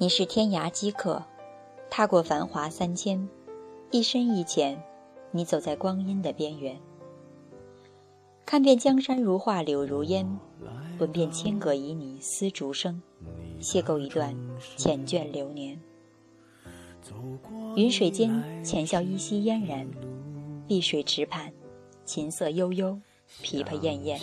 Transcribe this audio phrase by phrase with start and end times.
[0.00, 1.24] 你是天涯饥客，
[1.90, 3.28] 踏过繁华三千，
[3.90, 4.80] 一深一浅，
[5.32, 6.78] 你走在光阴的边缘。
[8.46, 10.38] 看遍江山如画，柳如烟，
[11.00, 13.02] 闻遍千舸旖旎丝竹声，
[13.60, 14.36] 邂逅一段
[14.76, 15.80] 缱绻流年。
[17.74, 19.84] 云水间，浅笑依稀嫣然；
[20.68, 21.52] 碧水池畔，
[22.04, 23.00] 琴瑟悠悠，
[23.42, 24.20] 琵琶咽咽。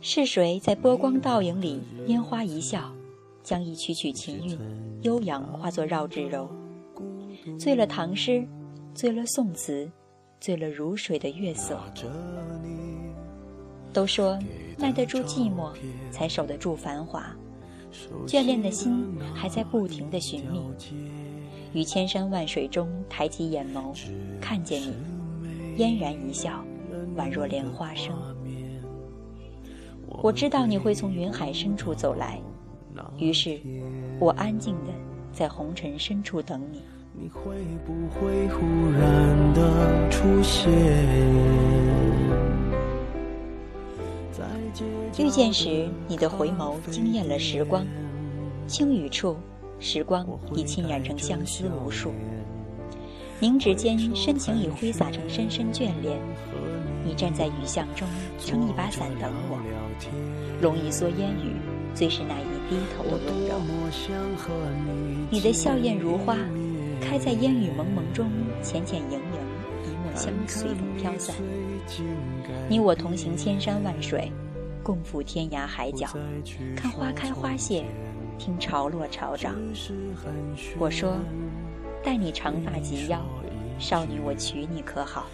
[0.00, 2.94] 是谁在波光倒影里拈花一笑？
[3.48, 4.58] 将一曲曲琴韵
[5.00, 6.46] 悠扬化作绕指柔，
[7.58, 8.46] 醉了唐诗，
[8.92, 9.90] 醉了宋词，
[10.38, 11.80] 醉了如水的月色。
[13.90, 14.38] 都说
[14.76, 15.72] 耐得住寂寞，
[16.10, 17.34] 才守得住繁华。
[18.26, 20.60] 眷恋的心还在不停的寻觅，
[21.72, 23.98] 于千山万水中抬起眼眸，
[24.42, 24.92] 看见你，
[25.78, 26.62] 嫣然一笑，
[27.16, 28.14] 宛若莲花生。
[30.22, 32.38] 我知道你会从云海深处走来。
[33.18, 33.60] 于是，
[34.18, 34.92] 我安静的
[35.32, 36.82] 在红尘深处等你。
[37.20, 37.40] 你会
[37.84, 40.70] 不会忽然的出现？
[45.18, 47.84] 遇见时，你的回眸惊艳了时光。
[48.68, 49.36] 轻语处，
[49.80, 52.12] 时光已浸染成相思无数。
[53.40, 56.20] 凝指间，深情已挥洒成深深眷恋。
[57.04, 58.06] 你站在雨巷中，
[58.38, 59.58] 撑一把伞等我，
[60.60, 61.56] 容一蓑烟雨，
[61.94, 62.57] 最是那一。
[62.68, 63.58] 低头的温柔，
[65.30, 66.36] 你的笑靥如花，
[67.00, 68.30] 开在烟雨蒙蒙中，
[68.62, 69.20] 浅浅盈盈，
[69.86, 71.34] 一抹香随风飘散。
[72.68, 74.30] 你我同行千山万水，
[74.82, 76.08] 共赴天涯海角，
[76.76, 77.86] 看花开花谢，
[78.38, 79.56] 听潮落潮涨。
[80.78, 81.16] 我说，
[82.04, 83.22] 待你长发及腰，
[83.78, 85.26] 少女我娶你可好？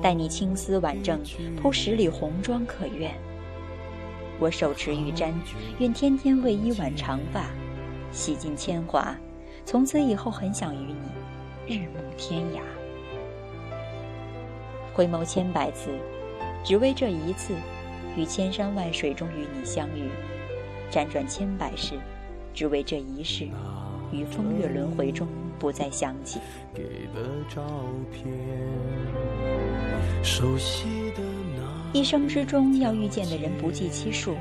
[0.00, 1.18] 待你青丝挽正，
[1.60, 3.12] 铺十里红妆可愿？
[4.40, 5.34] 我手持玉簪，
[5.78, 7.44] 愿天天为一挽长发，
[8.10, 9.14] 洗尽铅华。
[9.66, 10.78] 从此以后，很想与
[11.66, 12.60] 你日暮天涯。
[14.94, 15.90] 回眸千百次，
[16.64, 17.54] 只为这一次，
[18.16, 20.08] 于千山万水中与你相遇；
[20.90, 21.98] 辗转千百世，
[22.54, 23.44] 只为这一世，
[24.10, 25.28] 于风月轮回中
[25.58, 26.40] 不再想起。
[30.22, 31.22] 熟悉的
[31.54, 31.69] 那。
[31.92, 34.36] 一生之中要遇见的人不计其数，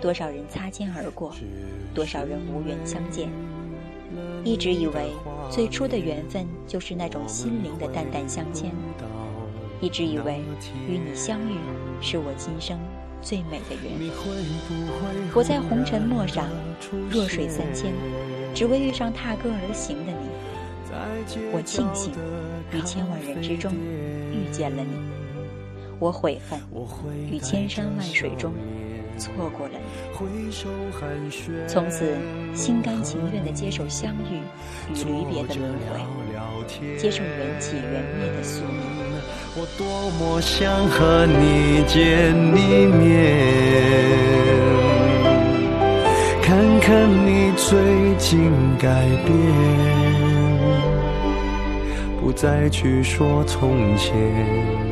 [0.00, 1.34] 多少人擦肩而过，
[1.94, 3.28] 多少人无缘相见。
[4.42, 5.10] 一直以为
[5.50, 8.72] 最初的缘分就是那种心灵的淡淡相牵，
[9.82, 10.40] 一直以为
[10.88, 11.56] 与你相遇
[12.00, 12.78] 是我今生
[13.20, 14.10] 最美的缘。
[15.34, 16.48] 我在红尘陌上，
[17.10, 17.92] 弱水三千，
[18.54, 20.28] 只为遇上踏歌而行的你。
[21.52, 22.12] 我庆幸
[22.72, 25.21] 于千万人之中遇见了你。
[26.02, 26.58] 我悔恨，
[27.30, 28.52] 于千山万水中
[29.16, 29.82] 错过了你。
[31.68, 32.16] 从此，
[32.56, 34.40] 心甘情愿地接受相遇
[34.90, 36.00] 与离别的轮回，
[36.98, 38.82] 接受缘起缘灭的宿命。
[39.54, 43.06] 我多么想和你见一面，
[46.42, 47.70] 看看你最
[48.18, 49.30] 近改变，
[52.20, 54.91] 不再去说从前。